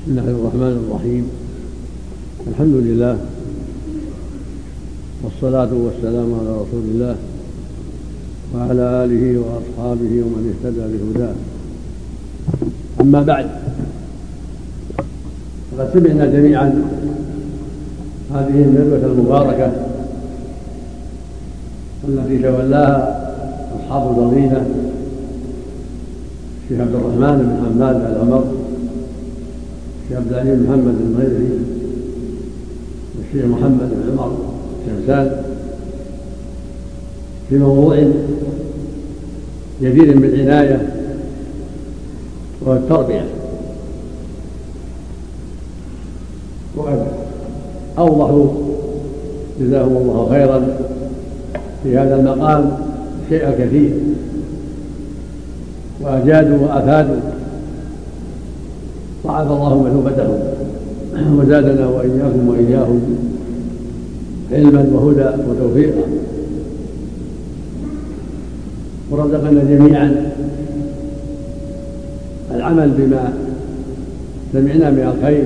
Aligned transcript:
بسم 0.00 0.18
الله 0.18 0.30
الرحمن 0.30 0.74
الرحيم. 0.80 1.24
الحمد 2.50 2.74
لله 2.74 3.16
والصلاة 5.24 5.68
والسلام 5.84 6.28
على 6.40 6.52
رسول 6.62 6.84
الله 6.92 7.16
وعلى 8.54 9.04
آله 9.04 9.24
وأصحابه 9.44 10.12
ومن 10.24 10.42
اهتدى 10.52 10.84
بهداه. 10.92 11.34
أما 13.00 13.22
بعد 13.22 13.46
فقد 15.76 15.90
سمعنا 15.92 16.26
جميعا 16.26 16.68
هذه 18.34 18.58
الندوة 18.64 19.04
المباركة 19.04 19.72
التي 22.08 22.38
تولاها 22.38 22.96
أصحاب 23.76 24.10
الفضيلة 24.10 24.66
الشيخ 26.64 26.80
عبد 26.80 26.94
الرحمن 26.94 27.36
بن 27.44 27.52
حماد 27.64 27.96
العمر 27.96 28.59
عبد 30.16 30.32
العليم 30.32 30.66
محمد 30.68 30.94
المغيري 31.00 31.48
والشيخ 33.18 33.44
محمد 33.44 33.78
بن 33.90 34.18
عمر 34.18 34.36
شمسان 34.86 35.42
في 37.48 37.58
موضوع 37.58 37.96
جدير 39.82 40.18
بالعناية 40.18 40.94
وهو 42.62 42.76
التربية 42.76 43.24
وقد 46.76 47.06
أوضحوا 47.98 48.46
جزاهم 49.60 49.96
الله 49.96 50.28
خيرا 50.30 50.76
في 51.82 51.98
هذا 51.98 52.16
المقام 52.20 52.78
شيء 53.28 53.50
كثير 53.58 53.92
وأجادوا 56.00 56.58
وأفادوا 56.58 57.20
ضاعف 59.26 59.46
الله 59.46 59.82
مثوبتهم 59.82 60.38
وزادنا 61.38 61.86
وإياكم 61.86 62.48
وإياهم 62.48 63.00
علما 64.52 64.86
وهدى 64.92 65.28
وتوفيقا. 65.48 66.02
ورزقنا 69.10 69.64
جميعا 69.64 70.32
العمل 72.54 72.90
بما 72.98 73.32
سمعنا 74.52 74.90
من 74.90 75.14
الخير 75.16 75.44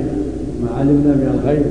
ما 0.62 0.78
علمنا 0.78 1.14
من 1.14 1.40
الخير. 1.40 1.64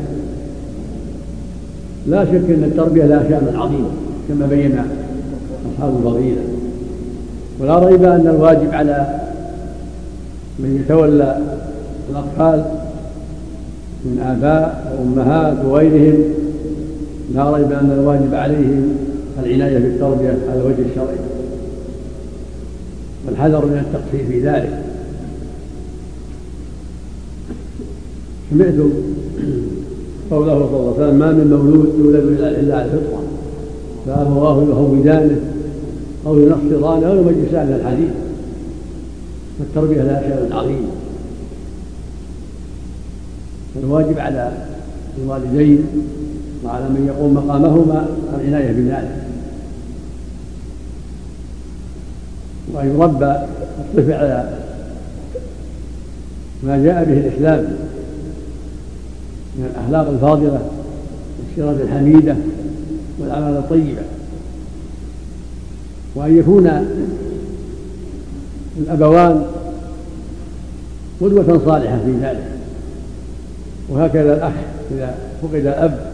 لا 2.07 2.25
شك 2.25 2.49
أن 2.49 2.63
التربية 2.63 3.05
لها 3.05 3.23
شأن 3.29 3.55
عظيم 3.55 3.85
كما 4.29 4.45
بين 4.45 4.79
أصحاب 5.73 5.93
الفضيلة. 5.97 6.41
ولا 7.59 7.79
ريب 7.79 8.03
أن 8.03 8.27
الواجب 8.27 8.73
على 8.73 9.19
من 10.59 10.83
يتولى 10.85 11.52
الأطفال 12.13 12.65
من 14.05 14.19
آباء 14.19 14.97
وأمهات 14.99 15.65
وغيرهم 15.65 16.23
لا 17.35 17.51
ريب 17.51 17.71
أن 17.71 17.91
الواجب 17.91 18.33
عليهم 18.33 18.95
العناية 19.43 19.77
بالتربية 19.77 20.37
على 20.49 20.61
الوجه 20.61 20.89
الشرعي. 20.91 21.17
والحذر 23.27 23.65
من 23.65 23.85
التقصير 23.85 24.27
في 24.27 24.39
ذلك. 24.39 24.83
سمعتم 28.49 28.89
قوله 30.31 30.67
صلى 30.69 30.79
الله 30.79 30.93
عليه 30.97 31.05
وسلم 31.05 31.19
ما 31.19 31.31
من 31.31 31.49
مولود 31.53 31.93
يولد 31.99 32.39
الا 32.39 32.75
على 32.75 32.85
الفطرة. 32.85 33.23
فابواه 34.05 34.63
يهودانه 34.63 35.39
أو 36.27 36.39
ينصرانه 36.39 37.07
أو 37.07 37.15
يمجسانه 37.17 37.75
الحديث. 37.75 38.09
فالتربية 39.59 40.01
لها 40.01 40.21
شان 40.21 40.57
عظيم. 40.57 40.87
فالواجب 43.75 44.19
على 44.19 44.51
الوالدين 45.23 45.87
وعلى 46.65 46.83
من 46.89 47.07
يقوم 47.07 47.33
مقامهما 47.33 48.07
العناية 48.33 48.71
بذلك. 48.71 49.23
وأن 52.73 52.87
يربى 52.87 53.35
الطفل 53.79 54.13
على 54.13 54.49
ما 56.63 56.77
جاء 56.77 57.03
به 57.03 57.13
الإسلام 57.13 57.77
من 59.55 59.69
الأخلاق 59.75 60.09
الفاضلة 60.09 60.69
والسيرة 61.39 61.83
الحميدة 61.83 62.35
والأعمال 63.19 63.57
الطيبة. 63.57 64.01
وأن 66.15 66.37
يكون 66.37 66.87
الأبوان 68.77 69.45
قدوة 71.21 71.61
صالحة 71.65 71.97
في 72.05 72.11
ذلك. 72.21 72.52
وهكذا 73.89 74.33
الأخ 74.33 74.53
إذا 74.91 75.15
فقد 75.41 75.55
الأب 75.55 76.13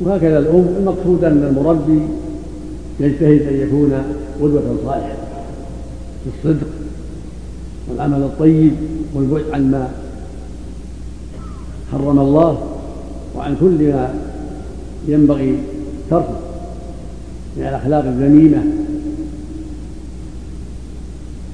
وهكذا 0.00 0.38
الأم 0.38 0.74
المقصود 0.78 1.24
أن 1.24 1.42
المربي 1.50 2.00
يجتهد 3.00 3.48
أن 3.48 3.54
يكون 3.54 3.92
قدوة 4.40 4.76
صالحة 4.84 5.16
في 6.24 6.30
الصدق 6.38 6.66
والعمل 7.88 8.22
الطيب 8.22 8.72
والبعد 9.14 9.44
عن 9.52 9.70
ما 9.70 9.88
حرم 11.92 12.18
الله 12.18 12.58
وعن 13.36 13.56
كل 13.60 13.92
ما 13.92 14.14
ينبغي 15.08 15.58
تركه 16.10 16.40
من 17.56 17.62
الأخلاق 17.62 18.04
الذميمة 18.04 18.64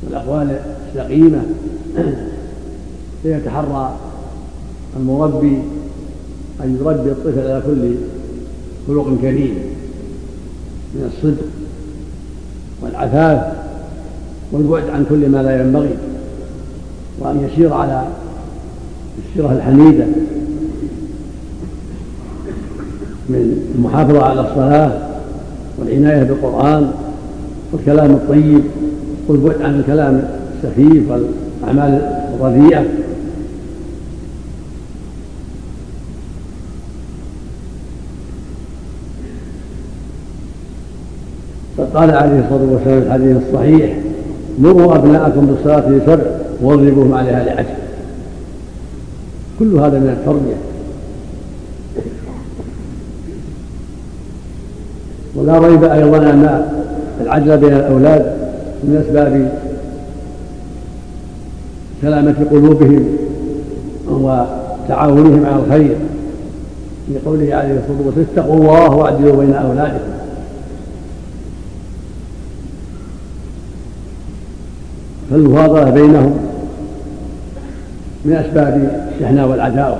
والأقوال 0.04 0.60
السقيمة. 0.88 1.42
ليتحرى 3.24 3.96
المربي 4.96 5.58
أن 6.64 6.78
يربي 6.80 7.10
الطفل 7.10 7.38
على 7.40 7.62
كل 7.66 7.94
خلق 8.88 9.20
كريم 9.22 9.54
من 10.94 11.10
الصدق 11.16 11.44
والعفاف 12.82 13.52
والبعد 14.52 14.88
عن 14.88 15.04
كل 15.08 15.28
ما 15.28 15.42
لا 15.42 15.60
ينبغي 15.62 15.96
وأن 17.18 17.48
يسير 17.50 17.72
على 17.72 18.04
السيرة 19.18 19.52
الحميدة 19.52 20.04
من 23.28 23.68
المحافظة 23.74 24.22
على 24.22 24.40
الصلاة 24.40 24.92
والعناية 25.78 26.22
بالقرآن 26.22 26.90
والكلام 27.72 28.10
الطيب 28.10 28.62
والبعد 29.28 29.62
عن 29.62 29.80
الكلام 29.80 30.28
السخيف 30.56 31.02
والأعمال 31.10 32.22
الرديئة 32.40 32.84
قال 41.94 42.10
عليه 42.10 42.38
الصلاة 42.38 42.72
والسلام 42.72 43.00
في 43.00 43.06
الحديث 43.06 43.36
الصحيح 43.48 43.96
مروا 44.58 44.96
أبناءكم 44.96 45.46
بالصلاة 45.46 45.90
لسبع 45.90 46.24
واضربوهم 46.62 47.14
عليها 47.14 47.44
لعشر 47.44 47.74
كل 49.58 49.74
هذا 49.78 49.98
من 49.98 50.16
التربية. 50.20 50.54
ولا 55.34 55.58
ريب 55.58 55.84
أيضا 55.84 56.18
أن 56.18 56.66
العدل 57.20 57.56
بين 57.56 57.72
الأولاد 57.72 58.36
من 58.84 59.04
أسباب 59.06 59.52
سلامة 62.02 62.34
قلوبهم 62.50 63.06
وتعاونهم 64.10 65.46
على 65.46 65.62
الخير. 65.66 65.96
في 67.06 67.18
قوله 67.26 67.54
عليه 67.54 67.78
الصلاة 67.80 68.06
والسلام 68.06 68.26
اتقوا 68.32 68.56
الله 68.56 68.96
واعدلوا 68.96 69.36
بين 69.36 69.54
أولادكم. 69.54 70.23
فالمفاضلة 75.30 75.90
بينهم 75.90 76.34
من 78.24 78.32
أسباب 78.32 79.02
الشحناء 79.14 79.48
والعداوة 79.48 79.98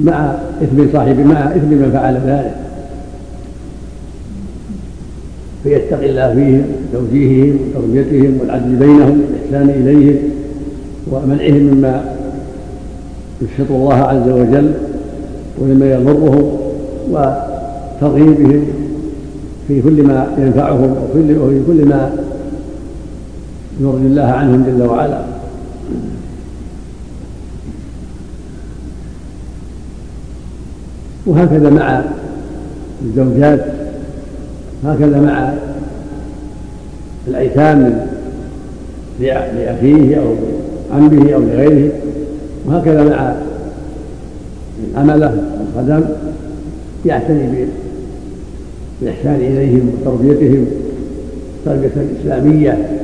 مع 0.00 0.34
إثم 0.62 0.92
صاحب 0.92 1.18
مع 1.18 1.40
إثم 1.40 1.66
من 1.66 1.90
فعل 1.92 2.14
ذلك. 2.14 2.54
فيتقي 5.64 6.10
الله 6.10 6.34
فيهم 6.34 6.62
توجيههم 6.92 7.58
وتربيتهم 7.76 8.38
والعدل 8.40 8.76
بينهم 8.76 9.22
والإحسان 9.22 9.70
إليهم 9.70 10.16
ومنعهم 11.10 11.62
مما 11.62 12.04
يسخط 13.42 13.70
الله 13.70 13.94
عز 13.94 14.28
وجل 14.28 14.72
ومما 15.58 15.92
يضرهم 15.92 16.56
وترغيبهم 17.10 18.64
في 19.68 19.82
كل 19.82 20.02
ما 20.02 20.26
ينفعهم 20.38 20.94
وفي 21.14 21.60
كل 21.66 21.88
ما 21.88 22.12
يرضي 23.80 24.06
الله 24.06 24.22
عنهم 24.22 24.64
جل 24.66 24.82
وعلا. 24.82 25.24
وهكذا 31.26 31.70
مع 31.70 32.02
الزوجات 33.02 33.64
هكذا 34.84 35.20
مع 35.20 35.52
الأيتام 37.28 38.06
لأخيه 39.20 40.16
أو 40.16 40.34
عمه 40.92 41.32
أو 41.34 41.40
لغيره 41.40 41.92
وهكذا 42.66 43.04
مع 43.04 43.34
العملة 44.92 45.42
والخدم 45.76 46.04
يعتني 47.06 47.66
بالإحسان 49.00 49.34
إليهم 49.34 49.92
وتربيتهم 50.00 50.66
تربية 51.64 51.90
إسلامية. 52.20 52.99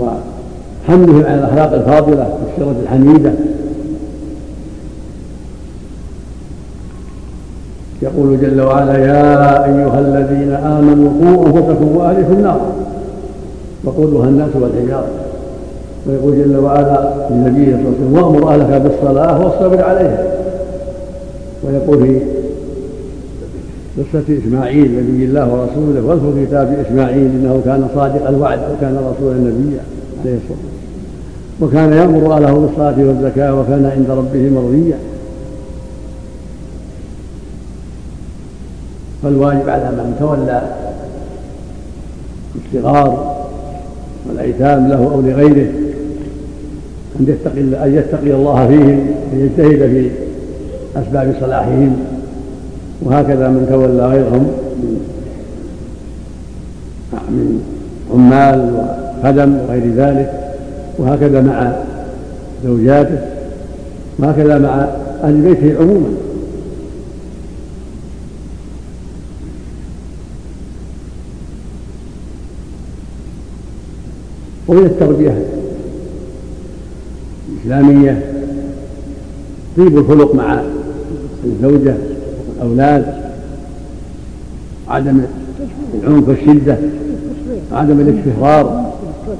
وحملهم 0.00 1.24
على 1.24 1.34
الأخلاق 1.34 1.72
الفاضلة 1.72 2.28
والسيرة 2.44 2.76
الحميدة. 2.82 3.32
يقول 8.02 8.40
جل 8.40 8.60
وعلا 8.60 8.98
يا 8.98 9.64
أيها 9.64 10.00
الذين 10.00 10.52
آمنوا 10.52 11.10
قوا 11.20 11.46
أنفسكم 11.46 11.96
وأهلكم 11.96 12.40
نارا 12.40 12.72
وقودها 13.84 14.24
الناس 14.24 14.50
والحجارة. 14.54 15.08
ويقول 16.06 16.38
جل 16.38 16.56
وعلا 16.56 17.14
للنبي 17.30 17.64
صلى 17.64 17.74
الله 17.74 17.86
عليه 17.86 17.88
وسلم 17.88 18.14
وأمر 18.14 18.50
أهلك 18.50 18.82
بالصلاة 18.82 19.44
واصطبر 19.44 19.84
عليها. 19.84 20.24
ويقول 21.64 21.98
في 21.98 22.20
قصة 23.96 24.38
إسماعيل 24.38 24.84
نبي 24.84 25.24
الله 25.24 25.54
ورسوله 25.54 26.02
واذكر 26.02 26.44
كتاب 26.46 26.86
إسماعيل 26.86 27.24
إنه 27.24 27.62
كان 27.64 27.88
صادق 27.94 28.28
الوعد 28.28 28.58
وكان 28.58 28.96
رسولا 28.96 29.36
نبيا 29.36 29.80
عليه 30.20 30.36
الصلاة 30.36 30.58
والسلام. 30.58 30.76
وكان 31.60 31.92
يأمر 31.92 32.36
أهله 32.36 32.54
بالصلاة 32.54 33.08
والزكاة 33.08 33.60
وكان 33.60 33.86
عند 33.86 34.10
ربه 34.10 34.50
مرضيا. 34.50 34.98
فالواجب 39.22 39.68
على 39.68 39.90
من 39.90 40.16
تولى 40.20 40.62
الصغار 42.74 43.36
والأيتام 44.28 44.88
له 44.88 45.10
أو 45.12 45.20
لغيره 45.20 45.72
أن 47.20 47.26
يتقي 47.28 47.60
أن 47.60 47.94
يتقي 47.94 48.30
الله 48.30 48.66
فيهم 48.68 49.06
ويجتهد 49.34 49.78
في 49.78 50.10
أسباب 50.96 51.34
صلاحهم. 51.40 52.15
وهكذا 53.02 53.48
من 53.48 53.66
تولى 53.70 54.06
غيرهم 54.06 54.52
من 57.12 57.60
عمال 58.14 58.72
وخدم 59.22 59.56
وغير 59.56 59.92
ذلك 59.94 60.52
وهكذا 60.98 61.40
مع 61.40 61.72
زوجاته 62.64 63.18
وهكذا 64.18 64.58
مع 64.58 64.86
أهل 65.24 65.40
بيته 65.40 65.78
عموما. 65.80 66.08
ومن 74.68 74.86
التربية 74.86 75.44
الإسلامية 77.52 78.32
طيب 79.76 79.98
الخلق 79.98 80.34
مع 80.34 80.62
الزوجة 81.44 81.94
والأولاد 82.60 83.14
عدم 84.88 85.20
العنف 86.02 86.28
والشدة 86.28 86.76
عدم 87.72 88.00
الاستفرار 88.00 88.92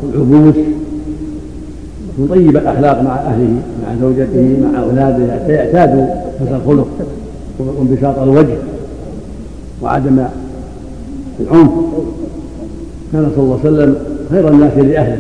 والعبوس. 0.02 0.54
وطيب 2.18 2.56
الأخلاق 2.56 3.02
مع 3.02 3.14
أهله 3.14 3.62
مع 3.82 3.94
زوجته 4.00 4.56
مع 4.62 4.82
أولاده 4.82 5.32
حتى 5.34 5.52
يعتادوا 5.52 6.06
حسن 6.40 6.54
الخلق 6.54 6.88
وانبساط 7.58 8.18
الوجه 8.18 8.56
وعدم 9.82 10.24
العنف. 11.40 11.70
كان 13.12 13.30
صلى 13.36 13.44
الله 13.44 13.60
عليه 13.64 13.70
وسلم 13.70 13.96
خير 14.30 14.48
الناس 14.48 14.72
لأهله. 14.76 15.18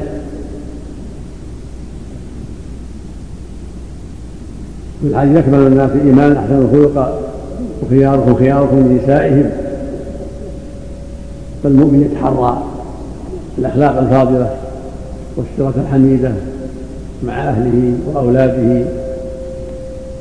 في 5.02 5.08
الحديث 5.08 5.36
أكمل 5.36 5.66
الناس 5.66 5.90
إيمانا 6.06 6.40
أحسن 6.40 6.54
الخلق. 6.54 7.25
وخياركم 7.82 8.34
خياركم 8.34 8.78
لنسائهم 8.78 9.50
فالمؤمن 11.62 12.10
يتحرى 12.10 12.62
الأخلاق 13.58 13.98
الفاضلة 13.98 14.56
والسيرة 15.36 15.84
الحميدة 15.86 16.32
مع 17.24 17.48
أهله 17.48 17.92
وأولاده 18.06 18.84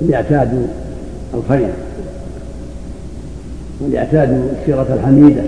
ليعتادوا 0.01 0.67
الخير 1.33 1.69
وليعتادوا 3.81 4.43
السيرة 4.61 4.87
الحميدة. 4.93 5.41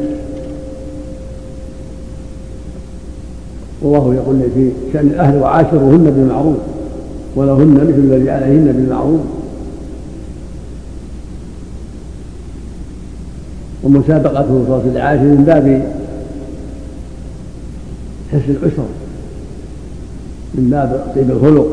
والله 3.82 4.16
يقول 4.16 4.40
في 4.56 4.72
شأن 4.94 5.08
الأهل 5.08 5.42
وعاشروهن 5.42 6.04
بالمعروف 6.04 6.58
ولهن 7.36 7.74
مثل 7.74 8.16
الذي 8.16 8.30
عليهن 8.30 8.74
بالمعروف. 8.76 9.22
ومسابقته 13.88 14.44
الله 14.50 14.82
عليه 14.98 15.20
وسلم 15.20 15.38
من 15.38 15.44
باب 15.46 15.92
حسن 18.32 18.52
العسر 18.52 18.86
من 20.56 20.70
باب 20.70 21.14
طيب 21.16 21.32
الخلق. 21.32 21.68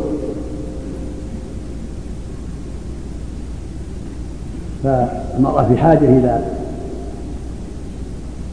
فالمرأة 4.85 5.69
في 5.69 5.77
حاجة 5.77 5.99
إلى 5.99 6.45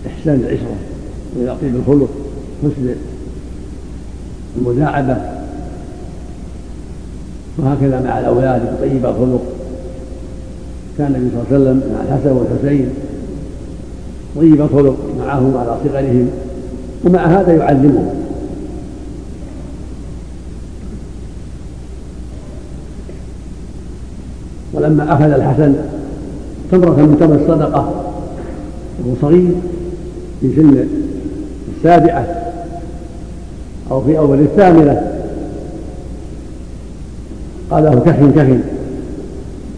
إحسان 0.07 0.35
العشرة 0.35 0.75
وإلى 1.35 1.55
طيب 1.61 1.75
الخلق 1.75 2.09
حسن 2.63 2.95
المداعبة 4.57 5.17
وهكذا 7.57 8.01
مع 8.01 8.19
الأولاد 8.19 8.77
طيب 8.81 9.05
الخلق. 9.05 9.41
كان 10.97 11.15
النبي 11.15 11.29
صلى 11.31 11.57
الله 11.57 11.69
عليه 11.69 11.79
وسلم 11.79 11.93
مع 11.93 12.01
الحسن 12.01 12.31
والحسين 12.31 12.89
طيب 14.35 14.61
الخلق 14.61 14.97
معهم 15.19 15.57
على 15.57 15.77
صغرهم 15.83 16.29
ومع 17.05 17.25
هذا 17.25 17.53
يعلمهم. 17.53 18.09
ولما 24.73 25.13
أخذ 25.13 25.31
الحسن 25.31 25.75
تمرة 26.71 26.89
من 26.89 27.17
تمر 27.19 27.35
الصدقة 27.35 27.93
وهو 28.99 29.15
صغير 29.21 29.51
في 30.41 30.55
سن 30.55 30.87
السابعة 31.77 32.27
أو 33.91 34.01
في 34.01 34.17
أول 34.17 34.39
الثامنة 34.39 35.11
قال 37.71 37.83
له 37.83 37.99
كفن 38.05 38.31
كفن. 38.31 38.61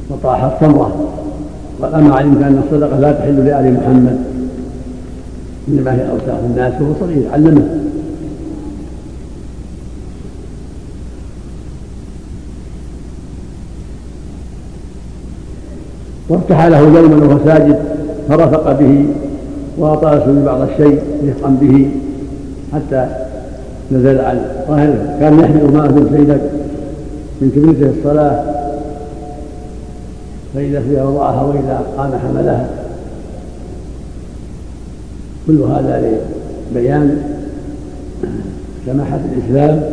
وطاحت 0.09 0.61
تمرة 0.61 1.09
قال 1.81 1.93
أما 1.95 2.15
علمت 2.15 2.41
أن 2.41 2.61
الصدقة 2.65 2.99
لا 2.99 3.11
تحل 3.11 3.45
لآل 3.45 3.73
محمد. 3.73 4.32
إنما 5.67 5.93
هي 5.93 6.11
أوساخ 6.11 6.37
الناس 6.49 6.81
وهو 6.81 6.93
صغير 6.99 7.29
علمه. 7.33 7.83
وارتحى 16.29 16.69
له 16.69 16.79
يوما 16.79 17.25
وهو 17.25 17.37
ساجد 17.45 17.79
فرفق 18.29 18.79
به 18.79 19.05
وأطال 19.77 20.43
بعض 20.45 20.61
الشيء 20.61 21.01
رفقا 21.27 21.57
به 21.61 21.91
حتى 22.73 23.07
نزل 23.91 24.19
عن 24.19 24.45
ظاهره 24.67 25.17
كان 25.19 25.39
يحمل 25.39 25.67
بن 25.67 26.17
سيدك 26.17 26.41
من 27.41 27.51
كبرته 27.55 27.93
الصلاة 27.99 28.43
فإذا 30.55 30.81
فيها 30.81 31.03
وضعها 31.03 31.43
وإذا 31.43 31.81
قام 31.97 32.11
حملها 32.27 32.67
كل 35.47 35.59
هذا 35.61 36.19
لبيان 36.71 37.17
سماحة 38.85 39.19
الإسلام 39.33 39.83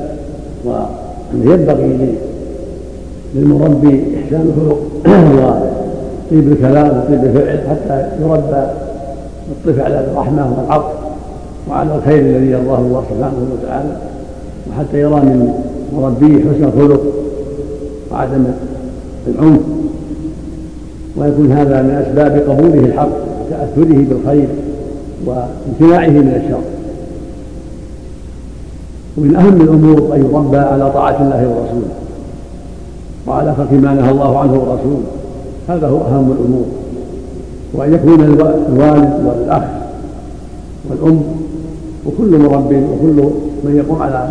وأنه 0.64 1.52
ينبغي 1.52 2.14
للمربي 3.34 4.04
إحسان 4.24 4.52
الخلق 4.56 4.80
وطيب 5.36 6.52
الكلام 6.52 6.86
وطيب 6.98 7.24
الفعل 7.24 7.58
حتى 7.70 8.08
يربى 8.22 8.66
الطفل 9.50 9.80
على 9.80 10.00
الرحمة 10.00 10.54
والعطف 10.58 10.94
وعلى 11.70 11.94
الخير 11.94 12.18
الذي 12.20 12.50
يرضاه 12.50 12.78
الله 12.78 13.04
سبحانه 13.10 13.46
وتعالى 13.52 13.96
وحتى 14.70 15.00
يرى 15.00 15.14
من 15.20 15.52
مربيه 15.96 16.38
حسن 16.38 16.64
الخلق 16.64 17.02
وعدم 18.12 18.44
العنف. 19.28 19.60
ويكون 21.16 21.52
هذا 21.52 21.82
من 21.82 21.90
أسباب 21.90 22.42
قبوله 22.48 22.80
الحق 22.86 23.08
وتأثره 23.46 24.04
بالخير. 24.08 24.48
وامتناعه 25.26 26.08
من 26.08 26.42
الشر. 26.44 26.60
ومن 29.16 29.36
أهم 29.36 29.60
الأمور 29.60 30.16
ان 30.16 30.20
يربى 30.20 30.56
على 30.56 30.90
طاعة 30.90 31.22
الله 31.22 31.48
ورسوله. 31.48 31.94
وعلى 33.26 33.54
ترك 33.56 33.72
ما 33.72 33.94
نهى 33.94 34.10
الله 34.10 34.38
عنه 34.38 34.52
ورسوله. 34.52 35.02
هذا 35.68 35.88
هو 35.88 35.96
أهم 35.96 36.32
الأمور. 36.32 36.64
وأن 37.74 37.94
يكون 37.94 38.24
الوالد 38.24 39.26
والأخ 39.26 39.62
والأم 40.90 41.22
وكل 42.06 42.38
مرب 42.38 42.72
وكل 42.72 43.30
من 43.64 43.76
يقوم 43.76 44.02
على 44.02 44.28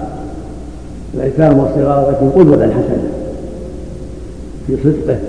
الايتام 1.13 1.59
والصغار 1.59 2.13
يكون 2.13 2.29
قدوة 2.29 2.67
حسنة 2.67 3.09
في 4.67 4.77
صدقه 4.83 5.19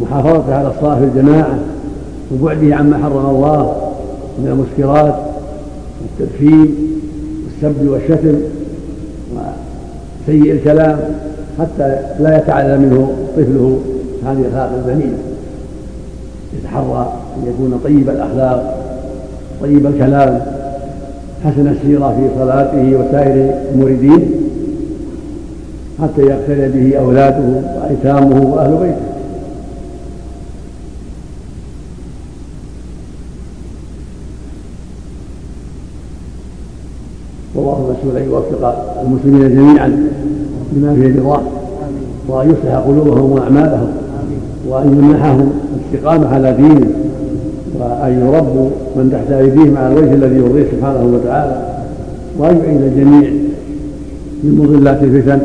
ومحافظته 0.00 0.54
على 0.54 0.68
الصلاة 0.68 0.98
في 0.98 1.04
الجماعة. 1.04 1.58
وبعده 2.32 2.76
عما 2.76 2.98
حرم 2.98 3.26
الله 3.30 3.76
من 4.38 4.46
المسكرات 4.46 5.14
والتدخين 6.02 6.74
والسب 7.44 7.88
والشتم 7.88 8.34
وسيء 9.32 10.52
الكلام 10.52 10.98
حتى 11.58 11.98
لا 12.20 12.38
يتعلم 12.38 12.82
منه 12.82 13.12
طفله 13.36 13.78
هذه 14.24 14.38
الأخلاق 14.38 14.72
البنيه 14.86 15.16
يتحرى 16.58 17.12
أن 17.36 17.48
يكون 17.48 17.80
طيب 17.84 18.10
الأخلاق 18.10 18.82
طيب 19.62 19.86
الكلام 19.86 20.40
حسن 21.44 21.66
السيرة 21.68 22.08
في 22.08 22.38
صلاته 22.38 22.96
وسائر 22.96 23.54
أمور 23.74 23.96
حتى 26.02 26.22
يقتدي 26.22 26.68
به 26.68 26.98
أولاده 26.98 27.62
وأيتامه 27.82 28.54
وأهل 28.54 28.76
بيته. 28.76 29.15
المسؤول 38.06 38.16
ان 38.16 38.28
يوفق 38.28 38.84
المسلمين 39.02 39.54
جميعا 39.54 40.08
بما 40.72 40.94
فيه 40.94 41.20
رضاه 41.20 41.42
وان 42.28 42.50
يصلح 42.50 42.74
قلوبهم 42.74 43.32
وأعمالهم 43.32 43.88
وان 44.68 44.86
يمنحهم 44.86 45.52
الاستقامة 45.76 46.28
على 46.34 46.52
دينه 46.52 46.90
وأن 47.74 48.12
يربوا 48.12 48.70
من 48.96 49.10
تحت 49.12 49.32
أيديهم 49.32 49.76
على 49.76 49.92
الوجه 49.92 50.14
الذي 50.14 50.36
يرضيه 50.36 50.64
سبحانه 50.72 51.04
وتعالى 51.04 51.82
وان 52.38 52.56
يعين 52.56 52.82
الجميع 52.82 53.30
من 54.44 54.58
مضلات 54.58 55.02
الفتن. 55.02 55.40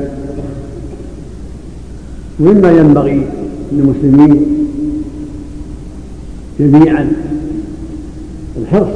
ومما 2.40 2.72
ينبغي 2.72 3.28
للمسلمين 3.72 4.46
جميعا 6.60 7.12
الحرص 8.62 8.94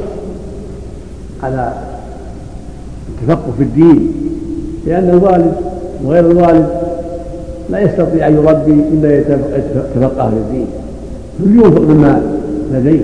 على 1.42 1.72
التفقه 3.08 3.52
في 3.58 3.62
الدين 3.62 4.12
لأن 4.86 5.08
الوالد 5.08 5.52
وغير 6.04 6.30
الوالد 6.30 6.66
لا 7.70 7.80
يستطيع 7.80 8.28
أن 8.28 8.34
يربي 8.34 8.72
إلا 8.92 9.18
يتفقه 9.18 10.30
في 10.30 10.36
الدين. 10.36 10.66
ينفق 11.40 11.80
مما 11.80 12.22
لديه 12.72 13.00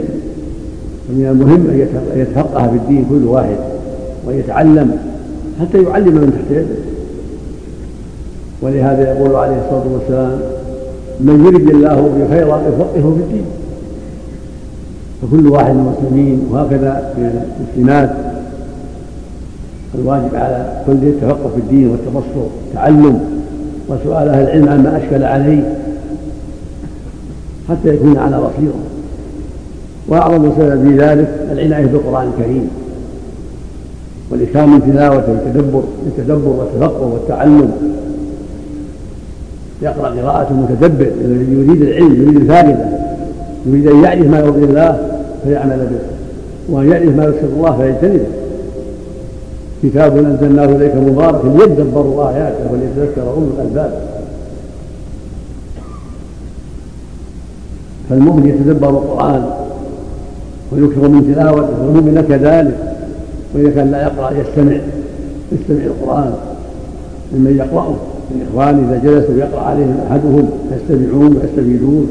ومن 1.10 1.26
المهم 1.26 1.66
أن 1.70 1.86
يتفقه 2.16 2.68
في 2.68 2.76
الدين 2.76 3.06
كل 3.10 3.24
واحد 3.24 3.56
ويتعلم 4.26 4.96
حتى 5.60 5.82
يعلم 5.82 6.14
من 6.14 6.32
تحت 6.32 6.56
يده. 6.56 6.76
ولهذا 8.62 9.12
يقول 9.12 9.34
عليه 9.34 9.56
الصلاة 9.64 9.84
والسلام 9.92 10.40
من 11.20 11.46
يرد 11.46 11.68
الله 11.70 11.94
به 11.94 12.36
خيرا 12.36 12.60
يفقهه 12.68 13.14
في 13.14 13.20
الدين. 13.20 13.44
فكل 15.22 15.48
واحد 15.48 15.74
من 15.74 15.80
المسلمين 15.80 16.48
وهكذا 16.50 17.12
من 17.18 17.52
المسلمات 17.60 18.10
الواجب 19.94 20.34
على 20.34 20.82
كل 20.86 21.04
يتفقه 21.04 21.50
في 21.54 21.60
الدين 21.60 21.88
والتبصر 21.88 22.46
والتعلم 22.66 23.20
وسؤال 23.88 24.28
أهل 24.28 24.42
العلم 24.42 24.68
عما 24.68 24.96
أشكل 24.96 25.24
عليه 25.24 25.74
حتى 27.68 27.88
يكون 27.88 28.16
على 28.18 28.36
بصيرة. 28.36 28.74
وأعظم 30.08 30.52
سبب 30.58 30.88
في 30.88 30.98
ذلك 30.98 31.28
العناية 31.52 31.86
بالقرآن 31.86 32.30
الكريم 32.38 32.70
والاكثار 34.30 34.66
من 34.66 34.92
تلاوته 34.92 35.32
والتدبر 35.32 35.82
التدبر 36.06 36.48
والتفقه 36.48 37.06
والتعلم. 37.06 37.72
يقرأ 39.82 40.08
قراءة 40.08 40.52
متدبر 40.52 41.06
يريد 41.52 41.82
العلم 41.82 42.22
يريد 42.22 42.36
الفائدة 42.36 42.84
يريد 43.66 43.86
أن 43.86 44.04
يعرف 44.04 44.26
ما 44.26 44.38
يرضي 44.38 44.64
الله 44.64 45.18
فيعمل 45.44 45.76
به 45.90 45.98
وأن 46.74 46.90
يعرف 46.90 47.16
ما 47.16 47.24
يسر 47.24 47.48
الله 47.56 47.76
فيجتنبه. 47.76 48.26
كتاب 49.82 50.16
أنزلناه 50.16 50.64
إليك 50.64 50.94
مبارك 50.94 51.44
ليدبروا 51.44 52.30
آياته 52.30 52.72
وليتذكر 52.72 53.22
أولو 53.22 53.46
الألباب. 53.58 53.92
فالمؤمن 58.10 58.46
يتدبر 58.46 58.88
القرآن 58.88 59.44
ويكثر 60.72 61.08
من 61.08 61.34
تلاوته 61.34 61.86
والمؤمن 61.86 62.24
كذلك 62.28 62.94
وإذا 63.54 63.70
كان 63.70 63.90
لا 63.90 64.02
يقرأ 64.02 64.30
يستمع 64.30 64.76
يستمع 65.52 65.84
القرآن 65.84 66.32
ممن 67.34 67.56
يقرأه 67.56 67.94
من 68.30 68.46
إخوانه 68.48 68.88
إذا 68.90 69.00
جلسوا 69.04 69.34
يقرا 69.34 69.60
عليهم 69.60 69.96
أحدهم 70.10 70.50
يستمعون 70.72 71.36
ويستفيدون. 71.36 72.06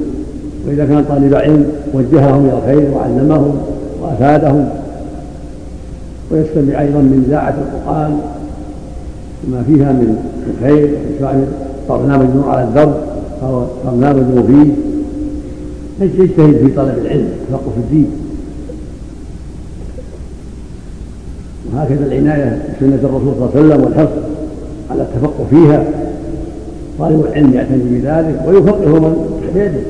وإذا 0.68 0.86
كان 0.86 1.06
طالب 1.10 1.36
علم 1.36 1.66
وجههم 1.94 2.46
إلى 2.46 2.58
الخير 2.58 2.92
وعلمهم 2.96 3.58
وأفادهم. 4.02 4.70
ويستمع 6.32 6.82
أيضا 6.82 7.00
من 7.00 7.24
إذاعة 7.28 7.56
القرآن 7.58 8.20
وما 9.48 9.64
فيها 9.64 9.92
من 9.92 10.18
الخير 10.50 10.98
برنامج 11.90 12.36
نور 12.36 12.50
على 12.50 12.64
الدرب 12.64 12.96
أو 13.44 13.66
برنامج 13.86 14.24
مفيد 14.36 14.76
يجتهد 16.02 16.58
في 16.58 16.68
طلب 16.76 16.98
العلم 16.98 17.30
التفقه 17.42 17.72
في 17.72 17.78
الدين؟ 17.78 18.12
وهكذا 21.74 22.06
العناية 22.06 22.64
بسنة 22.78 22.96
الرسول 22.96 23.34
صلى 23.36 23.46
الله 23.46 23.52
عليه 23.56 23.66
وسلم 23.66 23.84
والحرص 23.84 24.10
على 24.92 25.02
التفقه 25.02 25.46
فيها. 25.50 25.86
طالب 27.00 27.26
العلم 27.26 27.54
يعتني 27.54 27.78
بذلك 27.78 28.42
ويفقه 28.48 29.00
من 29.00 29.42
بيده. 29.54 29.82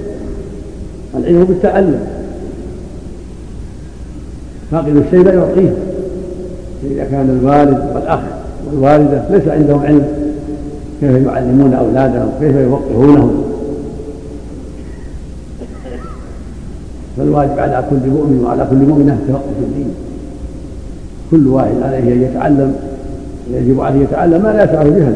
العلم 1.18 1.44
بالتعلم. 1.44 2.06
فاقد 4.72 4.96
الشيء 4.96 5.24
لا 5.24 5.34
يعطيه. 5.34 5.74
إذا 6.84 7.04
كان 7.04 7.40
الوالد 7.42 7.84
والأخ 7.96 8.20
والوالدة 8.68 9.24
ليس 9.30 9.48
عندهم 9.48 9.80
علم 9.80 10.08
كيف 11.02 11.26
يعلمون 11.28 11.74
أولادهم؟ 11.74 12.30
كيف 12.40 12.56
يوقفونهم؟ 12.56 13.44
فالواجب 17.18 17.60
على 17.60 17.84
كل 17.90 18.10
مؤمن 18.10 18.44
وعلى 18.46 18.68
كل 18.70 18.76
مؤمنة 18.76 19.14
التفقه 19.14 19.42
في 19.60 19.66
الدين. 19.66 19.94
كل 21.32 21.48
واحد 21.48 21.76
عليه 21.84 22.14
أن 22.14 22.22
يتعلم 22.22 22.76
يجب 23.54 23.82
عليه 23.82 24.04
يتعلم 24.04 24.44
ما 24.44 24.48
لا 24.48 24.64
يفعل 24.64 24.96
جهلا 24.96 25.16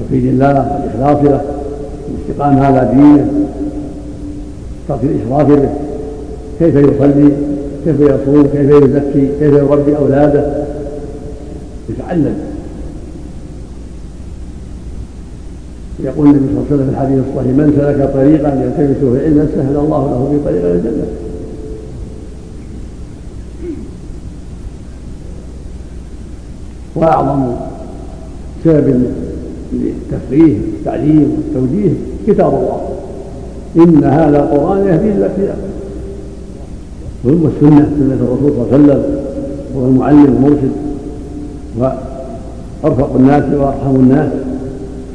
توحيد 0.00 0.24
الله 0.24 0.48
والإخلاص 0.48 1.24
له 1.24 1.40
والاستقامة 2.08 2.66
على 2.66 2.88
دينه 2.94 3.28
ترك 4.88 4.98
الإشراك 5.02 5.46
به. 5.46 5.68
كيف 6.58 6.74
يصلي؟ 6.74 7.32
كيف 7.84 8.00
يصوم 8.00 8.46
كيف 8.52 8.70
يزكي 8.70 9.28
كيف 9.38 9.52
يربي 9.52 9.96
أولاده. 9.96 10.64
يتعلم. 11.88 12.34
يقول 16.04 16.26
النبي 16.26 16.46
صلى 16.46 16.56
الله 16.56 16.66
عليه 16.70 16.74
وسلم 16.74 16.86
في 16.86 16.92
الحديث 16.92 17.18
الصحيح 17.18 17.56
من 17.56 17.72
سلك 17.76 18.10
طريقا 18.14 18.48
يلتمس 18.48 18.96
فيه 19.00 19.24
علما 19.24 19.48
سهل 19.54 19.76
الله 19.76 20.06
له 20.10 20.28
في 20.32 20.44
طريق 20.44 20.64
الجنة. 20.64 21.06
وأعظم 26.96 27.54
سبب 28.64 29.04
للتفقيه 29.72 30.58
والتعليم 30.60 31.36
والتوجيه 31.36 31.92
كتاب 32.26 32.54
الله. 32.54 32.80
إن 33.76 34.04
هذا 34.04 34.38
القرآن 34.38 34.86
يهدي 34.86 35.12
التي 35.12 35.54
والسنة 37.24 37.88
سنة 37.98 38.18
الرسول 38.20 38.52
صلى 38.52 38.62
الله 38.62 38.68
عليه 38.72 38.84
وسلم 38.84 39.02
هو 39.76 39.84
المعلم 39.86 40.24
المرشد 40.24 40.72
وأرفق 41.78 43.14
الناس 43.16 43.44
وأرحم 43.54 43.96
الناس. 43.96 44.32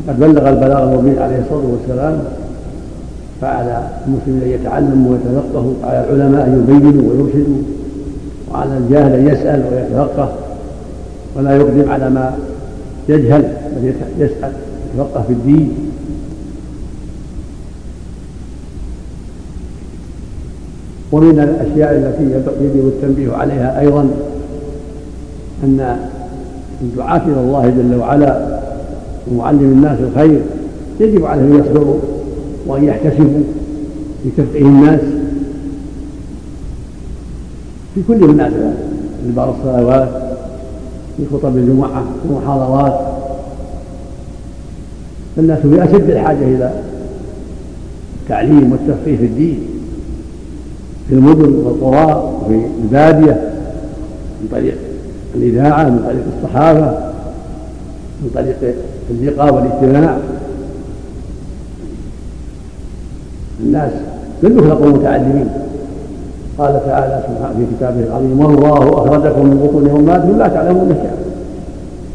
قد 0.07 0.19
بلغ 0.19 0.49
البلاغ 0.49 0.93
المبين 0.93 1.19
عليه 1.19 1.39
الصلاة 1.39 1.63
والسلام 1.71 2.19
فعلى 3.41 3.87
المسلم 4.07 4.41
أن 4.45 4.49
يتعلم 4.49 5.07
ويتفقه 5.07 5.73
وعلى 5.83 6.05
العلماء 6.09 6.45
أن 6.47 6.63
يبينوا 6.67 7.11
ويرشدوا 7.11 7.57
وعلى 8.51 8.77
الجاهل 8.77 9.13
أن 9.13 9.27
يسأل 9.27 9.63
ويتفقه 9.73 10.29
ولا 11.37 11.55
يقدم 11.55 11.89
على 11.89 12.09
ما 12.09 12.33
يجهل 13.09 13.43
بل 13.75 13.93
يسأل 14.19 14.51
يتفقه 14.95 15.23
في 15.27 15.33
الدين. 15.33 15.73
ومن 21.11 21.39
الأشياء 21.39 21.95
التي 21.95 22.23
يجب 22.63 22.87
التنبيه 22.87 23.33
عليها 23.33 23.79
أيضا 23.79 24.09
أن 25.63 25.97
الدعاة 26.81 27.21
إلى 27.27 27.39
الله 27.41 27.69
جل 27.69 27.95
وعلا 27.99 28.59
ومعلم 29.31 29.59
الناس 29.59 29.99
الخير 29.99 30.41
يجب 30.99 31.25
عليهم 31.25 31.53
أن 31.53 31.59
يصبروا 31.59 31.99
وأن 32.67 32.83
يحتسبوا 32.83 33.43
في 34.23 34.29
تفقيه 34.37 34.61
الناس 34.61 34.99
في 37.95 38.01
كل 38.07 38.27
مناسبة 38.27 38.73
في 39.25 39.31
بعض 39.35 39.55
الصلوات 39.59 40.09
في 41.17 41.23
خطب 41.33 41.57
الجمعة 41.57 42.03
في 42.03 42.29
المحاضرات. 42.29 42.99
فالناس 45.35 45.59
في 45.59 45.83
أشد 45.83 46.09
الحاجة 46.09 46.43
إلى 46.43 46.71
التعليم 48.23 48.71
والتفقيه 48.71 49.17
في 49.17 49.25
الدين. 49.25 49.59
في 51.09 51.15
المدن 51.15 51.53
والقرى 51.55 52.33
وفي 52.45 52.65
البادية 52.83 53.41
من 54.41 54.47
طريق 54.51 54.75
الإذاعة 55.35 55.83
من 55.83 56.03
طريق 56.05 56.23
الصحافة 56.37 56.97
من 58.21 58.29
طريق 58.35 58.75
اللقاء 59.11 59.53
والاجتماع. 59.53 60.17
الناس 63.59 63.91
لم 64.43 64.57
يخلقوا 64.57 64.87
متعلمين. 64.87 65.49
قال 66.57 66.79
تعالى 66.85 67.23
في 67.57 67.65
كتابه 67.77 67.99
العظيم 67.99 68.39
والله 68.39 68.77
أخرجكم 68.77 69.45
من 69.45 69.57
بطون 69.63 69.89
أمهاتكم 69.89 70.37
لا 70.37 70.47
تعلمون 70.47 70.95
شيئا 71.01 71.17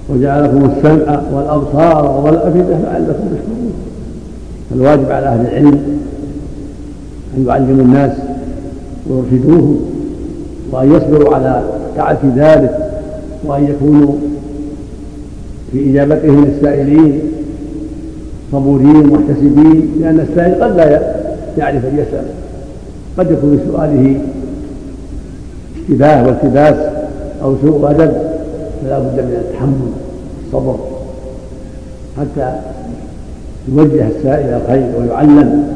وجعلكم 0.08 0.70
السمع 0.70 1.20
والأبصار 1.32 2.20
والأفئدة 2.24 2.78
لعلكم 2.84 3.12
تشكرون. 3.12 3.72
فالواجب 4.70 5.10
على 5.10 5.26
أهل 5.26 5.40
العلم 5.40 5.98
أن 7.36 7.46
يعلموا 7.46 7.84
الناس 7.84 8.12
ويرشدوهم 9.10 9.80
وأن 10.72 10.92
يصبروا 10.92 11.34
على 11.34 11.62
تعب 11.96 12.16
ذلك 12.36 12.78
وأن 13.44 13.64
يكونوا 13.64 14.12
في 15.72 15.90
إجابتهم 15.90 16.44
للسائلين 16.44 17.20
صبورين 18.52 19.06
محتسبين 19.06 19.92
لأن 20.00 20.20
السائل 20.20 20.64
قد 20.64 20.76
لا 20.76 21.14
يعرف 21.58 21.84
أن 21.84 21.98
يسأل. 21.98 22.24
قد 23.18 23.30
يكون 23.30 23.60
سؤاله 23.66 24.20
اشتباه 25.80 26.26
والتباس 26.26 26.76
أو 27.42 27.54
سوء 27.62 27.90
أدب 27.90 28.12
فلا 28.82 28.98
بد 28.98 29.20
من 29.20 29.44
التحمل 29.44 29.90
والصبر 30.52 30.78
حتى 32.18 32.52
يوجه 33.68 34.08
السائل 34.18 34.60
الخير 34.62 34.86
ويعلم. 34.98 35.74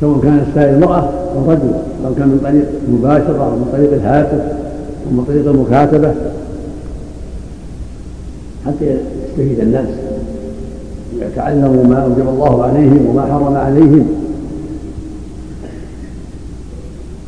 سواء 0.00 0.20
كان 0.20 0.46
السائل 0.48 0.74
امراه 0.74 1.10
أو 1.36 1.50
رجل 1.50 1.72
أو 2.06 2.14
كان 2.14 2.28
من 2.28 2.40
طريق 2.44 2.64
المباشره 2.88 3.44
أو 3.44 3.50
من 3.50 3.68
طريق 3.72 3.92
الهاتف 3.92 4.42
أو 5.06 5.12
من 5.12 5.24
طريق 5.28 5.48
المكاتبة. 5.48 6.14
حتى 8.66 8.84
يستفيد 8.84 9.60
الناس 9.60 9.88
ويتعلموا 11.18 11.84
ما 11.84 12.04
أوجب 12.04 12.28
الله 12.28 12.62
عليهم 12.62 13.06
وما 13.06 13.22
حرم 13.22 13.56
عليهم. 13.56 14.06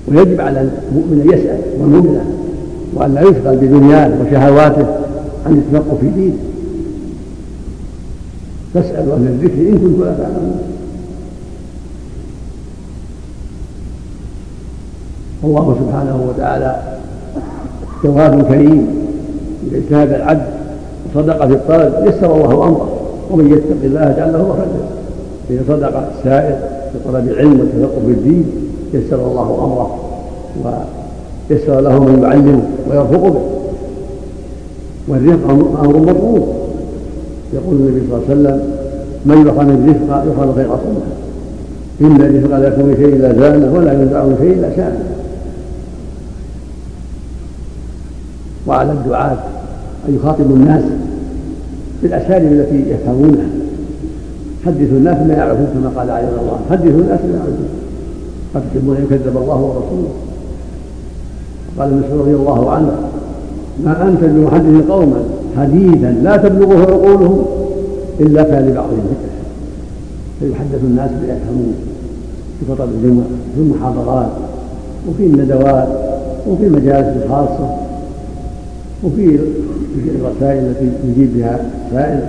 ويجب 0.09 0.41
على 0.41 0.61
المؤمن 0.61 1.21
أن 1.21 1.39
يسأل 1.39 1.61
والمؤمنه 1.81 2.25
وأن 2.95 3.15
لا 3.15 3.21
يشغل 3.21 3.57
بدنياه 3.57 4.11
وشهواته 4.21 4.87
عن 5.47 5.53
التفقه 5.53 5.97
في 6.01 6.09
دينه. 6.09 6.37
فاسألوا 8.75 9.15
أهل 9.15 9.23
الذكر 9.23 9.61
إن 9.69 9.79
كنتم 9.79 10.05
لا 10.05 10.15
تعلمون. 10.19 10.59
الله 15.45 15.77
سبحانه 15.81 16.29
وتعالى 16.29 16.77
جواب 18.05 18.43
كريم 18.43 18.87
اذا 19.67 19.79
اجتهد 19.79 20.13
العبد 20.13 20.47
وصدق 21.07 21.47
في 21.47 21.53
الطلب 21.53 21.93
يسر 22.07 22.35
الله 22.35 22.53
أمره 22.53 22.89
ومن 23.31 23.47
يتق 23.53 23.85
الله 23.85 24.11
يجعل 24.11 24.33
له 24.33 24.49
مخرجا. 24.49 24.85
إذا 25.51 25.63
صدق 25.69 26.09
السائل 26.19 26.59
في 26.93 26.99
طلب 27.13 27.29
العلم 27.29 27.61
والتفقه 27.61 28.01
في 28.07 28.13
الدين 28.13 28.45
يسر 28.95 29.17
الله 29.17 29.43
أمره 29.65 29.99
ويسر 31.51 31.81
له 31.81 32.01
من 32.01 32.23
يعلمه 32.23 32.63
ويرفق 32.91 33.23
به. 33.29 33.41
والرفق 35.09 35.51
أمر 35.51 35.97
مطلوب. 35.97 36.49
يقول 37.53 37.77
النبي 37.77 38.01
صلى 38.01 38.17
الله 38.17 38.25
عليه 38.29 38.41
وسلم 38.41 38.61
من 39.25 39.47
يخان 39.47 39.71
الرفق 39.71 40.25
يخان 40.33 40.53
خير 40.55 40.67
صنعه 40.67 41.21
إن 42.01 42.21
الرفق 42.21 42.59
لا 42.59 42.69
يكون 42.69 42.95
شيء 42.97 43.17
إلا 43.17 43.33
زانه 43.33 43.75
ولا 43.75 43.93
ينزع 43.93 44.25
من 44.25 44.37
شيء 44.41 44.53
إلا 44.53 44.77
شانه. 44.77 45.05
وعلى 48.71 48.93
الدعاة 48.93 49.39
أن 50.09 50.15
يخاطبوا 50.15 50.57
الناس 50.57 50.83
بالأساليب 52.03 52.53
التي 52.53 52.91
يفهمونها. 52.91 53.49
حدثوا 54.67 54.99
الناس 54.99 55.27
ما 55.27 55.35
يعرفون 55.35 55.67
كما 55.75 56.01
قال 56.01 56.11
عليه 56.11 56.29
الله 56.29 56.59
حدثوا 56.71 57.01
الناس 57.01 57.21
ما 57.21 57.37
يعرفون. 57.37 57.69
قد 58.55 58.63
تحبون 58.75 58.97
إن 58.97 59.05
يكذب 59.05 59.37
الله 59.37 59.61
ورسوله. 59.61 60.13
قال 61.79 61.99
مسعود 61.99 62.21
رضي 62.21 62.35
الله 62.35 62.71
عنه 62.71 62.93
ما 63.85 64.09
أنت 64.09 64.25
بمحدث 64.25 64.91
قوما 64.91 65.21
حديثا 65.57 66.11
لا 66.23 66.37
تبلغه 66.37 66.81
عقولهم 66.93 67.45
إلا 68.21 68.43
كان 68.43 68.69
لبعضهم 68.69 69.01
فتنه 69.11 69.41
فيحدث 70.41 70.85
الناس 70.85 71.11
بما 71.11 71.33
يفهمون 71.33 71.75
في 72.61 72.73
خطب 72.73 72.89
الجمعة 72.95 73.25
في 73.55 73.61
المحاضرات 73.61 74.31
وفي 75.09 75.27
الندوات 75.27 75.89
وفي 76.47 76.67
المجالس 76.67 77.25
الخاصة. 77.25 77.90
وفي 79.05 79.39
الرسائل 79.97 80.65
التي 80.65 80.91
يجيب 81.05 81.37
بها 81.37 81.61
السائل 81.87 82.21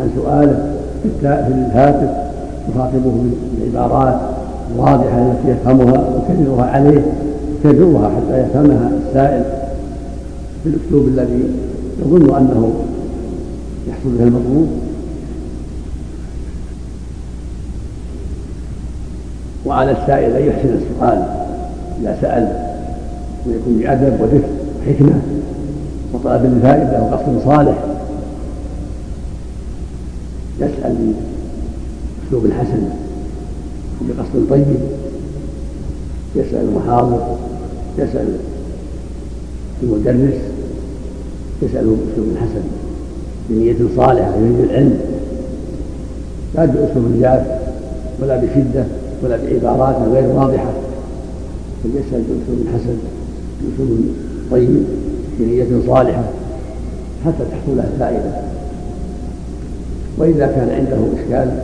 عن 0.00 0.10
سؤاله 0.16 0.74
في 1.02 1.26
الهاتف 1.48 2.10
يخاطبه 2.70 3.24
بالعبارات 3.60 4.20
الواضحة 4.74 5.32
التي 5.32 5.50
يفهمها 5.50 6.08
ويكررها 6.08 6.64
عليه 6.64 7.02
يكررها 7.64 8.10
حتى 8.10 8.40
يفهمها 8.40 8.90
السائل 9.08 9.44
بالأسلوب 10.64 11.08
الذي 11.08 11.44
يظن 12.00 12.36
أنه 12.36 12.72
يحصل 13.88 14.18
به 14.18 14.24
المطلوب. 14.24 14.68
وعلى 19.66 19.90
السائل 19.90 20.36
أن 20.36 20.46
يحسن 20.48 20.68
السؤال 20.68 21.24
إذا 22.00 22.16
سأل 22.20 22.48
ويكون 23.46 23.78
بأدب 23.78 24.20
ودفء 24.20 24.48
وحكمة. 24.82 25.20
وطلب 26.14 26.44
الفائدة 26.44 27.02
وقصد 27.02 27.44
صالح 27.44 27.84
يسأل 30.60 31.12
بأسلوب 32.22 32.52
حسن 32.52 32.88
بقصد 34.00 34.50
طيب 34.50 34.64
يسأل 36.36 36.68
المحاضر. 36.68 37.36
يسأل 37.98 38.36
المدرس. 39.82 40.40
يسأله 41.62 41.96
بأسلوب 41.96 42.36
حسن 42.40 42.62
بنية 43.50 43.76
صالحة 43.96 44.32
يريد 44.36 44.70
العلم. 44.70 45.00
لا 46.54 46.64
بأسلوب 46.64 47.20
جاف 47.20 47.46
ولا 48.22 48.36
بشدة 48.36 48.84
ولا 49.22 49.38
بعبارات 49.62 50.08
غير 50.12 50.26
واضحة. 50.26 50.72
بل 51.84 51.90
يسأل 51.90 52.22
بأسلوب 52.22 52.66
حسن 52.74 52.96
بأسلوب 53.62 53.98
طيب. 54.50 54.84
بنية 55.38 55.86
صالحة 55.86 56.24
حتى 57.24 57.44
تحصل 57.50 57.76
له 57.76 57.84
الفائدة 57.94 58.32
وإذا 60.18 60.46
كان 60.46 60.68
عنده 60.70 60.96
إشكال 61.20 61.58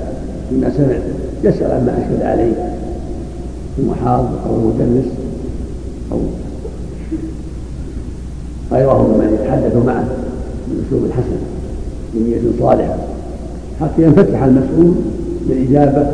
فيما 0.50 0.70
سمع 0.76 0.98
يسأل 1.44 1.72
عما 1.72 1.92
أشكل 1.98 2.26
عليه 2.26 2.76
المحاضر 3.78 4.38
أو 4.46 4.54
المدرس 4.54 5.12
أو 6.12 6.18
غيره 8.72 9.02
ممن 9.02 9.38
يتحدث 9.42 9.76
معه 9.86 10.08
بالأسلوب 10.68 11.04
الحسن 11.04 11.36
بنية 12.14 12.40
صالحة 12.60 12.96
حتى 13.80 14.02
ينفتح 14.02 14.42
المسؤول 14.42 14.94
بالإجابة 15.48 16.06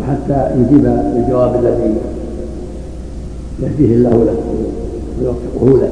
وحتى 0.00 0.50
يجيب 0.54 0.82
بالجواب 1.14 1.64
الذي 1.64 1.94
يهديه 3.62 3.94
الله 3.94 4.10
له 4.10 4.36
ويوفقه 5.20 5.78
له. 5.80 5.90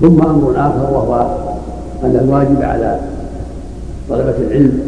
ثم 0.00 0.22
أمر 0.22 0.52
آخر 0.56 0.92
وهو 0.92 1.36
أن 2.04 2.16
الواجب 2.16 2.62
على 2.62 3.00
طلبة 4.10 4.34
العلم 4.38 4.80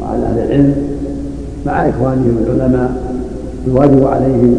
وعلى 0.00 0.26
أهل 0.26 0.38
العلم 0.38 0.74
مع 1.66 1.88
إخوانهم 1.88 2.44
العلماء 2.46 2.90
الواجب 3.66 4.06
عليهم 4.06 4.56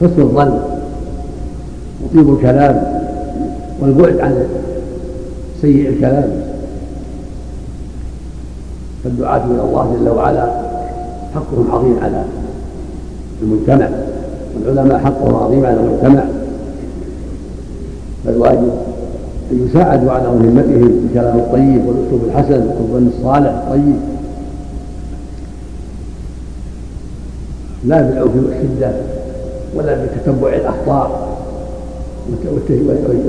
حسن 0.00 0.22
الظن 0.22 0.58
وطيب 2.04 2.34
الكلام 2.34 3.00
والبعد 3.80 4.18
عن 4.20 4.46
سيء 5.60 5.88
الكلام. 5.88 6.30
فالدعاة 9.04 9.44
إلى 9.44 9.62
الله 9.62 9.96
جل 10.00 10.08
وعلا 10.08 10.48
حقهم 11.34 11.70
عظيم 11.70 11.96
على 12.02 12.24
المجتمع. 13.42 13.88
والعلماء 14.54 14.98
حقهم 14.98 15.34
عظيم 15.34 15.66
على 15.66 15.76
المجتمع. 15.80 16.24
فالواجب 18.24 18.70
أن 19.52 19.66
يساعدوا 19.68 20.10
على 20.10 20.28
مهمتهم 20.28 21.00
بالكلام 21.02 21.38
الطيب 21.38 21.86
والأسلوب 21.86 22.20
الحسن 22.24 22.66
والظن 22.66 23.10
الصالح. 23.18 23.62
الطيب 23.66 23.96
لا 27.86 28.02
بالعنف 28.02 28.30
والشدة 28.36 28.92
ولا 29.74 30.04
بتتبع 30.04 30.48
الأخطاء 30.48 31.36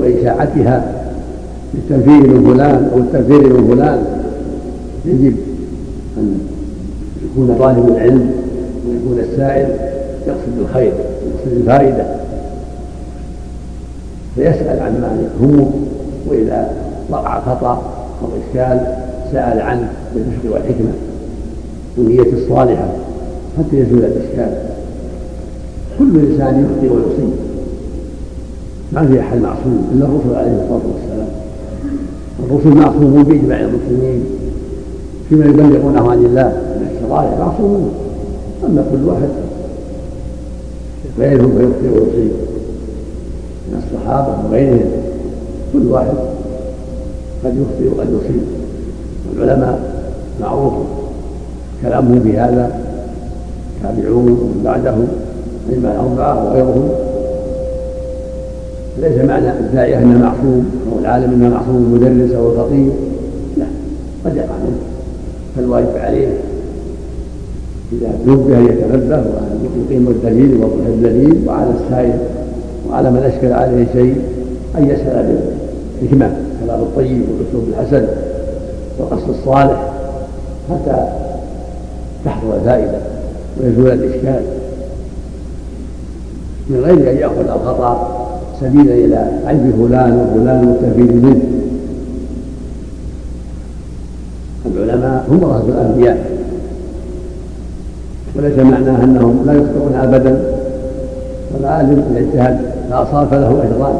وإشاعتها 0.00 1.02
بالتنفير 1.74 2.26
من 2.26 2.54
فلان 2.54 2.90
أو 2.92 2.98
التنفير 2.98 3.52
من 3.52 3.74
فلان. 3.74 4.04
يجب 5.04 5.36
أن 6.18 6.38
يكون 7.24 7.56
طالب 7.58 7.88
العلم 7.88 8.30
ويكون 8.88 9.18
السائل 9.18 9.85
يقصد 10.26 10.58
الخير 10.58 10.92
يقصد 11.26 11.56
الفائدة. 11.56 12.06
فيسأل 14.34 14.80
عن 14.80 15.00
ما 15.00 15.18
يهمه 15.22 15.70
وإذا 16.28 16.70
وقع 17.10 17.40
خطأ 17.40 17.82
أو 18.22 18.28
إشكال 18.28 18.96
سأل 19.32 19.60
عنه 19.60 19.88
بالرفق 20.14 20.54
والحكمة 20.54 20.92
والنية 21.96 22.32
الصالحة 22.32 22.88
حتى 23.58 23.76
يزول 23.76 23.98
الإشكال. 23.98 24.52
كل 25.98 26.18
إنسان 26.18 26.64
يخطئ 26.64 26.94
ويصيب. 26.94 27.30
ما 28.92 29.06
في 29.06 29.20
أحد 29.20 29.38
معصوم 29.38 29.88
إلا 29.92 30.04
الرسل 30.04 30.34
عليه 30.34 30.62
الصلاة 30.62 30.80
والسلام. 30.94 31.28
الرسل 32.44 32.68
معصومون 32.68 33.22
بإجماع 33.22 33.60
المسلمين 33.60 34.24
فيما 35.28 35.44
يبلغونه 35.44 36.10
عن 36.10 36.18
الله 36.18 36.62
من 36.76 36.88
الشرائع 36.94 37.38
معصومون. 37.38 37.90
أما 38.66 38.84
كل 38.92 39.08
واحد 39.08 39.28
غيرهم 41.18 41.58
فيخطئ 41.58 41.98
ويصيب 42.00 42.32
من 43.68 43.82
الصحابة 43.84 44.34
وغيرهم 44.44 44.90
كل 45.72 45.86
واحد 45.86 46.14
قد 47.44 47.54
يخطئ 47.56 47.96
وقد 47.96 48.06
يصيب. 48.08 48.42
والعلماء 49.30 49.80
معروف 50.40 50.72
كلامهم 51.82 52.20
في 52.20 52.38
هذا 52.38 52.80
تابعون 53.82 54.30
ومن 54.30 54.60
بعدهم 54.64 55.08
الأئمة 55.68 55.90
الأربعة 55.92 56.44
وغيرهم. 56.44 56.88
ليس 58.98 59.24
معنى 59.24 59.50
الداعية 59.50 59.98
أنه 59.98 60.18
معصوم 60.18 60.70
أو 60.92 60.98
العالم 60.98 61.32
أنه 61.32 61.48
معصوم 61.48 61.76
المدرس 61.76 62.36
أو 62.36 62.52
الخطيب 62.52 62.92
لا 63.56 63.66
قد 64.24 64.36
يقع 64.36 64.56
منه. 64.64 64.80
فالواجب 65.56 65.96
عليه 65.96 66.28
إذا 67.92 68.08
نبه 68.26 68.58
يتنبه 68.58 69.24
يقيم 69.86 70.08
الدليل 70.08 70.52
ويوضح 70.54 70.86
الدليل 70.86 71.48
وعلى 71.48 71.70
السائل 71.70 72.18
وعلى 72.90 73.10
من 73.10 73.32
أشكل 73.34 73.52
عليه 73.52 73.86
شيء 73.92 74.16
أن 74.78 74.84
يسأل 74.84 75.38
بالحكمة 76.00 76.36
الكلام 76.62 76.80
الطيب 76.80 77.22
والأسلوب 77.30 77.64
الحسن 77.68 78.06
والقصد 78.98 79.28
الصالح 79.28 79.92
حتى 80.70 81.08
تحصل 82.24 82.56
الفائدة 82.60 82.98
ويزول 83.60 83.90
الإشكال. 83.90 84.42
من 86.68 86.80
غير 86.80 87.10
أن 87.10 87.16
يأخذ 87.16 87.48
الخطأ 87.48 88.26
سبيلا 88.60 88.94
إلى 88.94 89.30
عيب 89.46 89.72
فلان 89.78 90.16
وفلان 90.16 90.68
والتنفيذ 90.68 91.12
منه. 91.12 91.42
العلماء 94.66 95.26
هم 95.30 95.42
ورثة 95.42 95.68
الأنبياء. 95.68 96.35
وليس 98.38 98.58
معناه 98.58 99.04
أنهم 99.04 99.42
لا 99.46 99.52
يخطئون 99.52 99.94
أبدا. 100.02 100.56
فالعالم 101.54 102.04
إذا 102.10 102.20
اجتهد 102.20 102.60
فأصاب 102.90 103.28
فله 103.28 103.48
أجران 103.48 103.98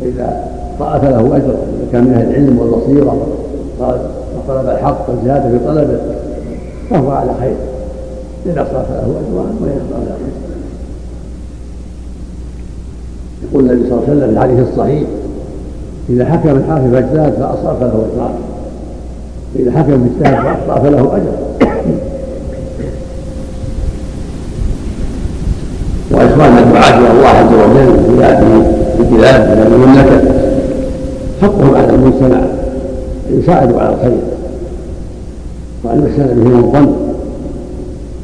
فإذا 0.00 0.44
طاعة 0.78 0.98
فله 1.00 1.36
أجر 1.36 1.54
إذا 1.54 1.92
كان 1.92 2.04
من 2.04 2.12
أهل 2.12 2.30
العلم 2.30 2.58
والبصيرة 2.58 3.26
وطلب 3.80 4.68
الحق 4.68 5.10
والجهاد 5.10 5.42
في 5.42 5.58
طلبه 5.66 5.98
فهو 6.90 7.10
على 7.10 7.30
خير. 7.40 7.56
إذا 8.46 8.62
أصاب 8.62 8.84
فله 8.84 8.98
أجران 8.98 9.56
وإن 9.60 9.80
أخطأ 9.90 10.04
فله 10.04 10.28
يقول 13.50 13.70
النبي 13.70 13.88
صلى 13.88 13.98
الله 13.98 14.04
عليه 14.08 14.16
وسلم 14.16 14.28
في 14.28 14.34
الحديث 14.34 14.68
الصحيح 14.72 15.08
إذا 16.10 16.24
حكم 16.24 16.48
الحاكم 16.48 16.92
فاجتهد 16.92 17.32
فأصاب 17.32 17.76
فله 17.80 18.06
أجران 18.12 18.34
إذا 19.56 19.72
حكم 19.72 20.08
باجتهاد 20.08 20.44
فأخطأ 20.44 20.82
فله 20.82 21.16
أجر 21.16 21.32
وإخوان 26.10 26.58
الدعاة 26.58 26.98
إلى 26.98 27.10
في 27.86 28.24
هذه 28.24 28.74
البلاد 29.00 29.40
من 29.58 29.66
المملكة 29.66 30.34
حقهم 31.42 31.74
على 31.74 31.94
المجتمع 31.94 32.38
أن 33.30 33.38
يساعدوا 33.38 33.80
على 33.80 33.94
الخير 33.94 34.18
وأن 35.84 36.06
يحسن 36.06 36.26
بهم 36.44 36.58
الظن 36.64 36.96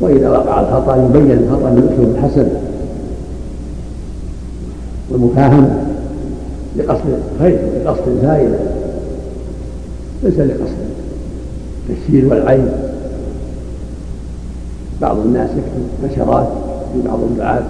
وإذا 0.00 0.30
وقع 0.30 0.60
الخطأ 0.60 0.96
يبين 0.96 1.30
الخطأ 1.30 1.70
بالأسلوب 1.70 2.14
الحسن 2.14 2.48
والمفاهمة 5.10 5.82
لقصد 6.76 7.02
الخير 7.34 7.58
لقصد 7.84 8.08
الفائدة 8.08 8.58
ليس 10.22 10.38
لقصد 10.38 10.74
التشهير 11.90 12.26
والعيب 12.30 12.68
بعض 15.00 15.16
الناس 15.18 15.50
يكتب 15.50 16.12
نشرات 16.12 16.48
في 16.92 17.08
بعض 17.08 17.18
الدعاة 17.30 17.62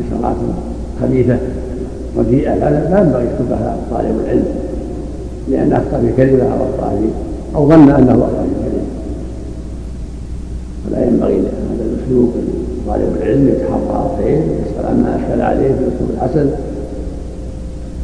نشرات 0.00 0.36
خبيثة 1.02 1.38
رديئة 2.18 2.54
لا 2.54 3.00
ينبغي 3.00 3.24
يكتبها 3.24 3.76
طالب 3.90 4.20
العلم 4.24 4.44
لأن 5.50 5.72
أخطأ 5.72 6.00
في 6.00 6.12
كلمة 6.16 6.42
أو 6.42 6.64
أخطأ 6.64 6.90
في 6.90 7.08
أو 7.56 7.68
ظن 7.68 7.90
أنه 7.90 8.12
أخطأ 8.12 8.42
في 8.42 8.70
كلمة 8.70 8.84
فلا 10.86 11.06
ينبغي 11.06 11.38
هذا 11.38 11.84
الأسلوب. 11.84 12.32
طالب 12.88 13.16
العلم 13.16 13.48
يتحرى 13.48 14.10
الخير 14.12 14.38
يسأل 14.38 14.86
عما 14.86 15.16
أشكل 15.16 15.40
عليه 15.40 15.68
بالأسلوب 15.68 16.10
الحسن. 16.14 16.50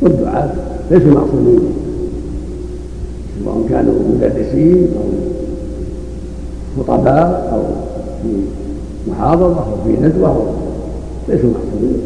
والدعاة 0.03 0.51
ليسوا 0.91 1.11
معصومين. 1.11 1.61
سواء 3.45 3.67
كانوا 3.69 3.95
مدرسين 4.15 4.89
أو 4.97 6.83
خطباء 6.83 7.51
أو 7.53 7.63
في 8.23 8.37
محاضرة 9.11 9.59
أو 9.59 9.85
في 9.87 10.03
ندوة 10.03 10.55
ليسوا 11.29 11.51
معصومين. 11.51 11.99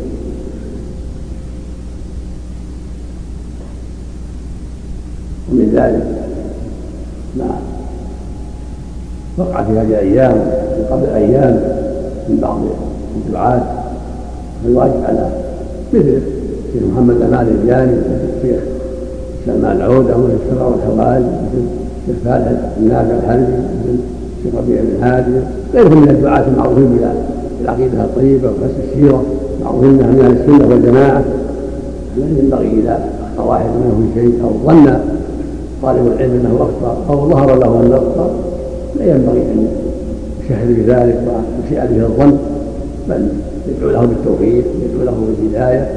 ومن 5.53 5.73
ذلك 5.75 6.07
ما 7.37 7.61
وقع 9.39 9.63
في 9.63 9.73
هذه 9.73 9.89
الأيام 9.89 10.35
من 10.79 10.85
قبل 10.91 11.07
أيام 11.15 11.61
من 12.29 12.39
بعض 12.43 12.59
الدعاة 13.27 13.63
الواجب 14.67 15.05
على 15.09 15.31
مثل 15.93 16.21
الشيخ 16.69 16.83
محمد 16.93 17.23
أمان 17.23 17.47
الجاني 17.61 17.93
مثل 17.93 18.29
الشيخ 18.37 18.61
سلمان 19.47 19.77
العودة 19.77 20.17
مثل 20.17 20.37
الشرع 20.45 20.67
والحوالي 20.67 21.27
مثل 21.27 21.65
الشيخ 22.03 22.25
فالح 22.25 22.61
النافع 22.81 23.15
الحربي 23.15 23.43
مثل 23.43 23.99
الشيخ 24.39 24.61
ربيع 24.61 24.81
بن 24.83 25.03
هادي 25.03 25.41
غيرهم 25.75 26.03
من 26.03 26.09
الدعاة 26.09 26.45
المعروفين 26.49 26.99
بالعقيدة 27.61 28.05
الطيبة 28.05 28.49
وحسن 28.49 28.81
السيرة 28.89 29.25
معروفين 29.65 29.91
من 29.91 30.21
أهل 30.25 30.33
السنة 30.33 30.69
والجماعة. 30.69 31.25
لا 32.19 32.27
ينبغي 32.39 32.81
إذا 32.81 33.01
أخطأ 33.23 33.51
واحد 33.51 33.65
منهم 33.65 34.11
شيء 34.15 34.41
أو 34.45 34.51
ظن 34.67 34.99
طالب 35.83 36.07
العلم 36.07 36.33
أنه 36.33 36.57
أخطأ 36.61 36.97
أو 37.11 37.29
ظهر 37.31 37.55
له 37.55 37.81
أنه 37.81 37.97
أخطأ 37.97 38.31
لا 38.97 39.05
ينبغي 39.05 39.43
أن 39.43 39.69
يشهد 40.45 40.69
بذلك 40.69 41.21
ويسيء 41.27 41.87
به 41.87 42.07
الظن 42.07 42.39
بل 43.09 43.29
يدعو 43.69 43.91
له 43.91 44.01
بالتوفيق 44.01 44.65
يدعو 44.85 45.05
له 45.05 45.15
بالهداية. 45.29 45.91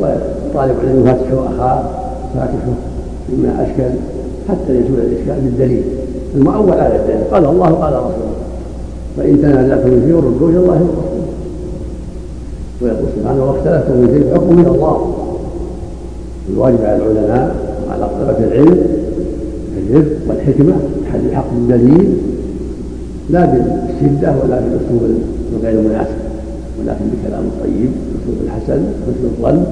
وطالب 0.00 0.74
العلم 0.84 1.06
يفتح 1.06 1.52
أخاه 1.54 1.82
فاتحه 2.34 2.74
مما 3.28 3.62
أشكل 3.62 3.90
حتى 4.48 4.72
يزول 4.72 4.98
الإشكال 4.98 5.40
بالدليل. 5.44 5.82
المؤول 6.34 6.72
على 6.72 6.96
الدليل. 6.96 7.24
قال 7.32 7.44
الله 7.44 7.70
قال 7.70 7.92
رسوله 7.92 8.34
فإن 9.16 9.42
تنازعتم 9.42 10.00
فيه 10.00 10.14
ردوا 10.14 10.48
إلى 10.48 10.58
الله 10.58 10.72
والرسول 10.72 11.24
ويقول 12.82 13.08
سبحانه 13.16 13.44
واختلفتم 13.44 13.92
من 13.92 14.08
شيء 14.14 14.34
حكم 14.34 14.56
من 14.56 14.66
الله. 14.66 15.14
الواجب 16.50 16.84
على 16.84 16.96
العلماء 16.96 17.54
وعلى 17.88 18.08
طلبة 18.18 18.38
العلم 18.38 19.03
بالرفق 19.94 20.16
والحكمة 20.28 20.72
الحق 21.14 21.44
بالدليل 21.54 22.16
لا 23.30 23.44
بالشدة 23.44 24.28
ولا 24.42 24.60
بالأسلوب 24.60 25.02
الغير 25.56 25.80
المناسب 25.80 26.16
ولكن 26.80 27.04
بكلام 27.04 27.42
طيب 27.64 27.90
الأسلوب 28.14 28.36
الحسن 28.44 28.82
حسن 29.06 29.24
الظن 29.24 29.64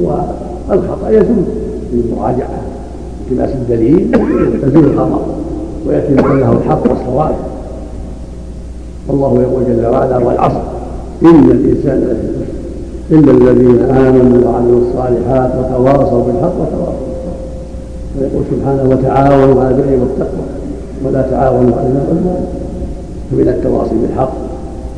والخطأ 0.00 1.10
يزول 1.10 1.44
بالمراجعة 1.92 2.60
التماس 3.30 3.50
الدليل 3.50 4.10
يزول 4.66 4.84
الخطأ 4.84 5.26
ويأتي 5.86 6.14
له 6.14 6.52
الحق 6.52 6.82
والصواب. 6.90 7.34
والله 9.08 9.42
يقول 9.42 9.64
جل 9.64 9.86
وعلا 9.86 10.18
والعصر 10.18 10.60
إن 11.22 11.50
الإنسان 11.50 11.98
لفي 11.98 12.28
خسر 12.38 13.18
إلا 13.18 13.32
الذين 13.32 13.78
آمنوا 13.82 14.48
وعملوا 14.48 14.80
الصالحات 14.80 15.50
وتواصوا 15.58 16.24
بالحق 16.24 16.54
وتواصوا 16.60 17.07
ويقول 18.20 18.44
سبحانه 18.50 18.82
وتعاونوا 18.90 19.62
على 19.62 19.70
البر 19.70 19.90
والتقوى 20.00 20.46
ولا 21.04 21.22
تعاونوا 21.22 21.76
على 21.76 21.88
والعدوان 21.88 22.44
فمن 23.30 23.48
التواصي 23.48 23.94
بالحق 24.02 24.32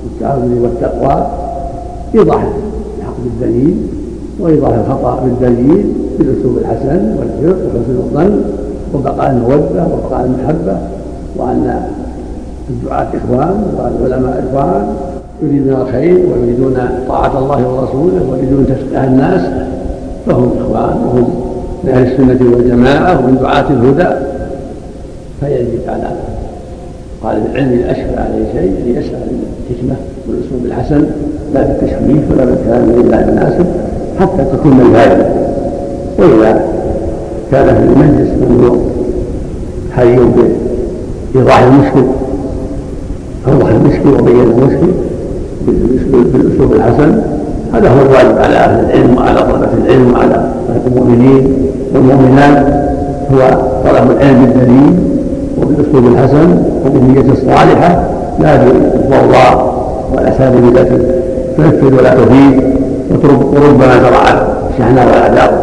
والتعاون 0.05 0.59
والتقوى 0.63 1.27
إيضاح 2.15 2.49
الحق 2.99 3.15
بالدليل 3.25 3.77
وإيضاح 4.41 4.73
الخطأ 4.75 5.21
بالدليل 5.25 5.93
بالأسلوب 6.19 6.59
الحسن 6.59 7.17
والحفظ 7.19 7.59
وحسن 7.67 7.97
الظن 7.97 8.41
وبقاء 8.95 9.31
المودة 9.31 9.87
وبقاء 9.87 10.25
المحبة 10.27 10.79
وأن 11.37 11.83
الدعاة 12.71 13.07
إخوان 13.25 13.65
والعلماء 13.79 14.45
إخوان 14.51 14.95
يريدون 15.43 15.81
الخير 15.81 16.27
ويريدون 16.33 16.77
طاعة 17.09 17.39
الله 17.39 17.69
ورسوله 17.69 18.31
ويريدون 18.33 18.67
تفقه 18.67 19.05
الناس 19.05 19.43
فهم 20.27 20.51
إخوان 20.61 20.97
وهم 21.07 21.40
من 21.85 21.91
أهل 21.91 22.13
السنة 22.13 22.57
والجماعة 22.57 23.19
ومن 23.19 23.39
دعاة 23.43 23.71
الهدى. 23.71 24.27
فيجب 25.41 25.81
على 25.89 26.11
طالب 27.23 27.47
العلم 27.53 27.73
إذا 27.73 27.91
أشكل 27.91 28.19
عليه 28.19 28.45
شيء 28.53 28.71
أن 28.71 28.91
يسأل 28.91 29.21
بالحكمة 29.69 29.97
والأسلوب 30.29 30.67
الحسن 30.67 31.05
لا 31.55 31.63
بالتشويش 31.63 32.31
ولا 32.31 32.45
بالكلام 32.45 32.91
إلا 32.91 33.25
المناسب 33.29 33.67
حتى 34.21 34.45
تكون 34.53 34.81
الفائدة 34.81 35.27
وإذا 36.19 36.65
كان 37.53 37.67
في 37.67 37.83
المجلس 37.83 38.29
من 38.29 38.65
هو 38.65 38.77
حي 39.97 40.17
بإيضاح 41.35 41.63
المشكل 41.63 42.05
أوضح 43.49 43.69
المشكل 43.69 44.09
وبين 44.09 44.41
المشكل 44.41 44.93
بالأسلوب 45.67 46.73
الحسن 46.73 47.23
هذا 47.75 47.89
هو 47.89 48.03
الواجب 48.03 48.39
على 48.39 48.55
أهل 48.57 48.85
العلم 48.85 49.17
وعلى 49.17 49.41
طلبة 49.43 49.69
العلم 49.85 50.13
وعلى 50.15 50.45
المؤمنين 50.87 51.57
والمؤمنات 51.95 52.67
هو 53.33 53.39
طلب 53.85 54.11
العلم 54.11 54.45
بالدليل 54.45 54.95
وبالأسلوب 55.59 56.07
الحسن 56.07 56.63
وبالنية 56.87 57.33
الصالحة 57.33 58.05
لا 58.41 58.57
بالضوضاء 58.57 59.75
والأساليب 60.15 60.65
التي 60.77 60.99
تنفذ 61.57 61.95
ولا 61.99 62.15
تفيد 62.15 62.61
وربما 63.25 64.01
زرعت 64.03 64.43
شحناء 64.79 65.07
والعداوة 65.07 65.59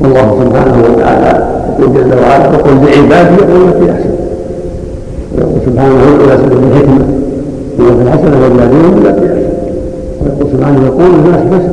والله 0.00 0.44
سبحانه 0.44 0.82
وتعالى 0.94 1.46
يقول 1.78 1.94
جل 1.94 2.14
وعلا 2.18 2.48
وقل 2.48 2.70
لعبادي 2.74 3.34
يقول 3.34 3.72
في 3.72 3.92
أحسن 3.92 4.10
ويقول 5.36 5.60
سبحانه 5.66 5.94
وتعالى 5.94 6.42
سبب 6.42 6.62
الحكمة 6.72 7.04
في 7.76 8.02
الحسنة 8.02 8.36
والذين 8.44 9.02
لا 9.04 9.45
ويقول 10.26 10.52
سبحانه 10.52 10.86
يقول 10.86 11.14
الناس 11.14 11.40
فسد 11.40 11.72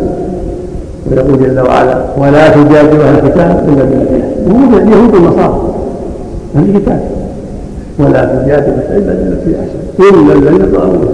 ويقول 1.12 1.40
جل 1.40 1.60
وعلا 1.60 1.98
ولا 2.18 2.50
تجادل 2.50 3.02
أهل 3.02 3.16
الكتاب 3.16 3.64
إلا 3.68 3.84
بالتي 3.84 4.22
وهم 4.48 4.74
اليهود 4.76 5.14
والنصارى 5.16 5.62
أهل 6.56 6.70
الكتاب 6.70 7.02
ولا 8.00 8.26
تجادل 8.26 8.74
إلا 8.90 9.14
بالتي 9.14 9.56
احسن 9.60 10.20
إلا 10.20 10.34
الذين 10.34 10.72
ظلموا. 10.72 11.14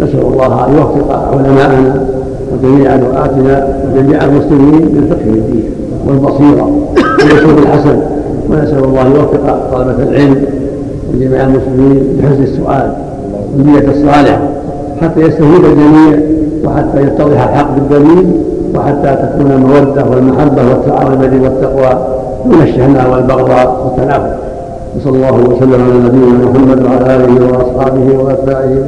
نسأل 0.00 0.20
الله 0.20 0.66
أن 0.66 0.72
يوفق 0.72 1.12
علماءنا 1.32 2.04
وجميع 2.52 2.96
دعاتنا 2.96 3.68
وجميع 3.86 4.24
المسلمين 4.24 4.88
للفقه 4.94 5.24
في 5.24 5.30
الدين 5.30 5.64
والبصيرة 6.06 6.70
والأسلوب 7.22 7.58
الحسن. 7.58 7.98
ونسأل 8.50 8.84
الله 8.84 9.02
أن 9.02 9.10
يوفق 9.10 9.70
طلبة 9.72 10.02
العلم 10.02 10.44
وجميع 11.14 11.44
المسلمين 11.44 12.02
بحسن 12.18 12.42
السؤال 12.42 12.92
والنية 13.56 13.88
الصالحة. 13.88 14.40
حتى 15.02 15.20
يستفيد 15.20 15.64
الجميع 15.64 16.18
وحتى 16.64 17.02
يتضح 17.02 17.48
الحق 17.48 17.74
بالدليل 17.74 18.32
وحتى 18.74 19.16
تكون 19.22 19.50
المودة 19.52 20.04
والمحبة 20.10 20.62
والتعاون 20.68 21.42
والتقوى 21.42 22.06
دون 22.46 22.62
الشحناء 22.62 23.10
والبغضاء 23.12 23.82
والتنافر 23.84 24.34
وصلى 24.96 25.16
الله 25.16 25.32
وسلم 25.32 25.82
على 25.82 25.94
نبينا 26.06 26.50
محمد 26.50 26.84
وعلى 26.84 27.16
آله 27.16 27.52
وأصحابه 27.52 28.18
وأتباعه. 28.24 28.78